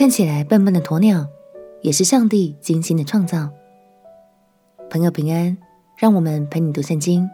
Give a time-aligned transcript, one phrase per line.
[0.00, 1.28] 看起来笨笨的鸵鸟，
[1.82, 3.50] 也是上帝精心的创造。
[4.88, 5.58] 朋友平安，
[5.94, 7.28] 让我们陪你读圣经，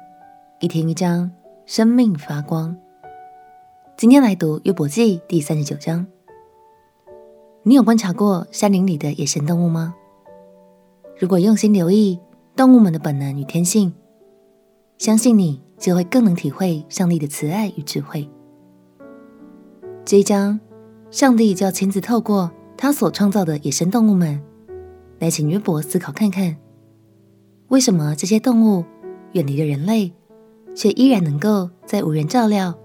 [0.59, 1.31] 一天一章，
[1.65, 2.77] 生命发光。
[3.97, 6.09] 今天来读约伯记第三十九章。
[7.63, 9.95] 你有观察过山林里的野生动物吗？
[11.17, 12.19] 如果用心留意
[12.57, 13.95] 动物们的本能与天性，
[14.99, 18.29] 相信你就会更能体会上帝的慈爱与智慧。
[20.05, 20.59] 这一章，
[21.13, 24.41] 上帝就要亲自透过他所创造的野生动物们，
[25.19, 26.57] 来请约伯思考看看，
[27.69, 28.85] 为什么这些动物
[29.33, 30.13] 远离了人类，
[30.75, 32.79] 却依然能够在无人照料、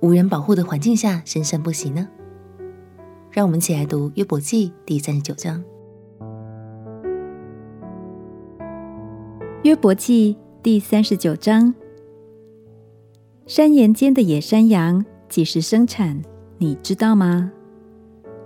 [0.00, 2.08] 无人保护的环境下生生不息呢？
[3.30, 5.62] 让我们一起来读约伯记第三十九章。
[9.62, 11.74] 约伯记第三十九章：
[13.46, 16.22] 山岩间的野山羊几时生产？
[16.58, 17.52] 你知道吗？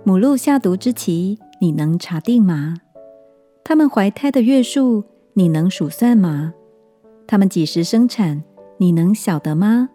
[0.07, 2.75] 母鹿下毒之期，你能查定吗？
[3.61, 6.53] 它们怀胎的月数，你能数算吗？
[7.27, 8.41] 它们几时生产，
[8.77, 9.89] 你能晓得吗？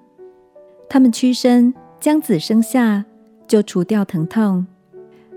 [0.87, 3.07] 它们屈身将子生下，
[3.49, 4.67] 就除掉疼痛。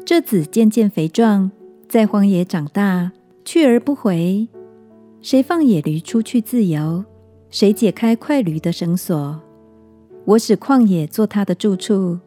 [0.06, 1.50] 这子渐渐肥壮，
[1.88, 3.14] 在荒野长大，
[3.46, 4.46] 去而不回。
[5.22, 7.06] 谁放野驴出去自由？
[7.50, 9.40] 谁解开快驴的绳索？
[10.26, 12.20] 我使旷野做他的住处。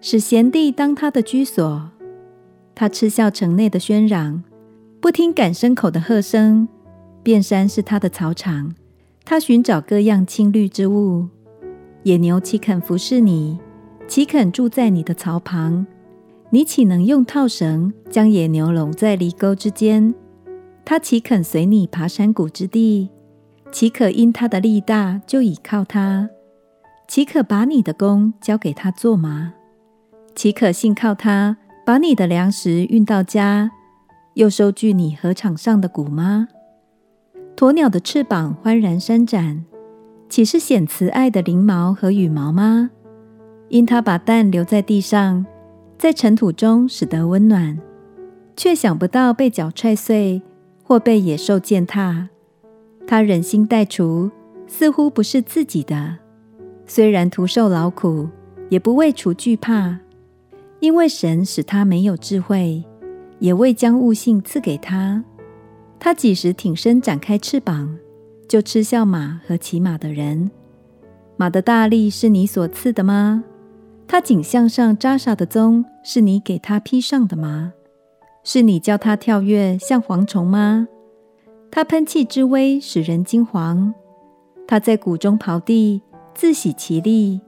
[0.00, 1.90] 使咸地当他的居所，
[2.74, 4.42] 他嗤笑城内的喧嚷，
[5.00, 6.68] 不听赶牲口的喝声。
[7.24, 8.74] 遍山是他的草场，
[9.24, 11.26] 他寻找各样青绿之物。
[12.04, 13.58] 野牛岂肯服侍你？
[14.06, 15.84] 岂肯住在你的槽旁？
[16.50, 20.14] 你岂能用套绳将野牛拢在犁沟之间？
[20.84, 23.10] 他岂肯随你爬山谷之地？
[23.70, 26.30] 岂可因他的力大就倚靠他？
[27.06, 29.54] 岂可把你的工交给他做吗？
[30.38, 33.72] 岂可信靠他，把你的粮食运到家，
[34.34, 36.46] 又收据你禾场上的谷吗？
[37.56, 39.64] 鸵鸟的翅膀欢然伸展，
[40.28, 42.90] 岂是显慈爱的翎毛和羽毛吗？
[43.68, 45.44] 因他把蛋留在地上，
[45.98, 47.76] 在尘土中使得温暖，
[48.56, 50.40] 却想不到被脚踹碎，
[50.84, 52.28] 或被野兽践踏。
[53.08, 54.30] 他忍心带雏，
[54.68, 56.18] 似乎不是自己的，
[56.86, 58.28] 虽然徒受劳苦，
[58.68, 59.98] 也不为雏惧怕。
[60.80, 62.84] 因为神使他没有智慧，
[63.38, 65.24] 也未将悟性赐给他。
[65.98, 67.98] 他几时挺身展开翅膀，
[68.48, 70.50] 就嗤笑马和骑马的人。
[71.36, 73.42] 马的大力是你所赐的吗？
[74.06, 77.72] 他颈项上扎实的鬃是你给他披上的吗？
[78.44, 80.88] 是你叫他跳跃像蝗虫吗？
[81.70, 83.92] 他喷气之威使人惊惶。
[84.66, 86.00] 他在谷中刨地，
[86.34, 87.40] 自喜其力。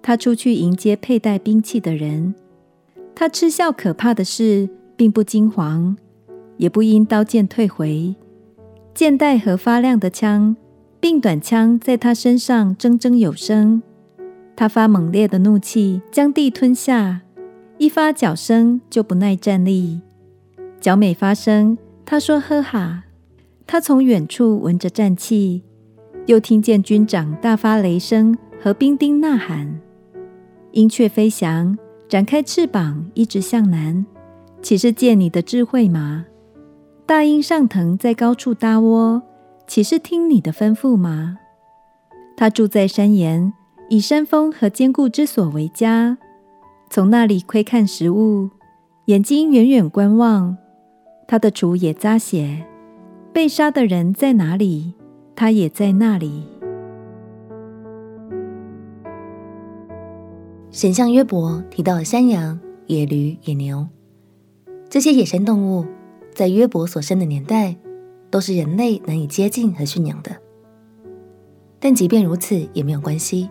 [0.00, 2.34] 他出去迎接佩戴兵器的人。
[3.20, 5.96] 他嗤笑可怕的事，并不惊惶，
[6.56, 8.14] 也不因刀剑退回。
[8.94, 10.54] 箭袋和发亮的枪，
[11.00, 13.82] 并短枪在他身上铮铮有声。
[14.54, 17.22] 他发猛烈的怒气，将地吞下。
[17.78, 20.00] 一发脚声，就不耐站立。
[20.80, 23.02] 脚每发声，他说呵哈。
[23.66, 25.64] 他从远处闻着战气，
[26.26, 29.80] 又听见军长大发雷声和兵丁呐喊。
[30.70, 31.76] 鹰雀飞翔。
[32.08, 34.06] 展开翅膀，一直向南，
[34.62, 36.24] 岂是借你的智慧吗？
[37.04, 39.22] 大鹰上腾，在高处搭窝，
[39.66, 41.36] 岂是听你的吩咐吗？
[42.34, 43.52] 他住在山岩，
[43.90, 46.16] 以山峰和坚固之所为家，
[46.88, 48.48] 从那里窥看食物，
[49.04, 50.56] 眼睛远远观望。
[51.26, 52.64] 他的雏也扎血，
[53.34, 54.94] 被杀的人在哪里？
[55.36, 56.46] 他也在那里。
[60.70, 63.86] 神向约伯提到了山羊、野驴、野牛
[64.90, 65.86] 这些野生动物，
[66.34, 67.74] 在约伯所生的年代，
[68.30, 70.36] 都是人类难以接近和驯养的。
[71.80, 73.48] 但即便如此，也没有关系，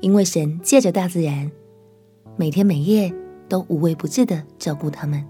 [0.00, 1.50] 因为神借着大自然，
[2.36, 3.12] 每天每夜
[3.48, 5.24] 都无微不至的照顾他们。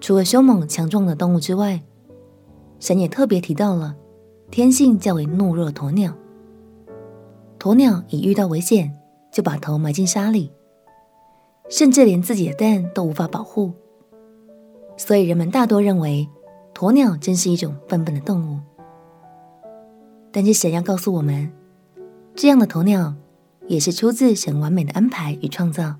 [0.00, 1.82] 除了凶猛强壮的动物之外，
[2.80, 3.96] 神也特别提到了
[4.50, 6.14] 天性较为懦弱的鸵鸟。
[7.58, 8.96] 鸵鸟一遇到危险，
[9.32, 10.52] 就把头埋进沙里，
[11.68, 13.72] 甚至连自己的蛋都无法保护。
[14.96, 16.28] 所以人们大多认为，
[16.72, 18.60] 鸵鸟真是一种笨笨的动物。
[20.30, 21.50] 但是神要告诉我们，
[22.36, 23.12] 这样的鸵鸟
[23.66, 25.96] 也是出自神完美的安排与创造，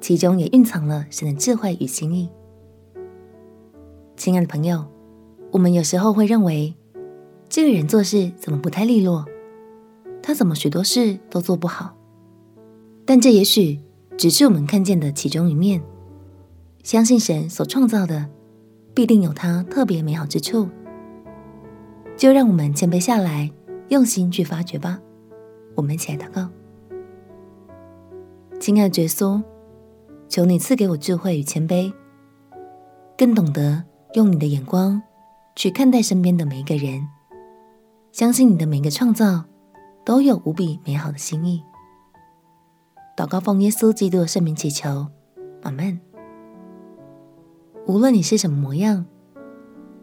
[0.00, 2.30] 其中也蕴藏了神的智慧与心意。
[4.16, 4.84] 亲爱的朋友，
[5.50, 6.72] 我们有时候会认为，
[7.48, 9.24] 这个人做事怎么不太利落？
[10.26, 11.94] 他怎么许多事都做不好？
[13.04, 13.80] 但这也许
[14.18, 15.80] 只是我们看见的其中一面。
[16.82, 18.28] 相信神所创造的，
[18.92, 20.68] 必定有他特别美好之处。
[22.16, 23.48] 就让我们谦卑下来，
[23.86, 24.98] 用心去发掘吧。
[25.76, 26.48] 我们一起来祷告。
[28.58, 29.40] 亲爱的耶稣，
[30.28, 31.92] 求你赐给我智慧与谦卑，
[33.16, 33.84] 更懂得
[34.14, 35.00] 用你的眼光
[35.54, 37.06] 去看待身边的每一个人。
[38.10, 39.44] 相信你的每一个创造
[40.06, 41.60] 都有无比美好的心意。
[43.16, 45.08] 祷告奉耶稣基督的圣名祈求，
[45.62, 46.00] 阿门。
[47.88, 49.04] 无论你是什么模样，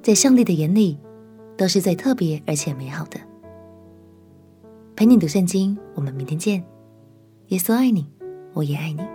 [0.02, 1.00] 在上帝的眼里
[1.56, 3.18] 都是最特别而且美好的。
[4.94, 6.62] 陪你读圣经，我们明天见。
[7.48, 8.12] 耶稣爱你，
[8.52, 9.13] 我也爱你。